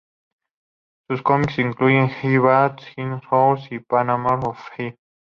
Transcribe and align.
Sus 1.07 1.21
cómics 1.21 1.59
incluyen 1.59 2.09
"Hell 2.09 2.39
Baby", 2.39 2.81
"Hino 2.97 3.21
Horrors" 3.29 3.71
y 3.71 3.77
"Panorama 3.77 4.39
of 4.49 4.57
Hell". 4.75 4.97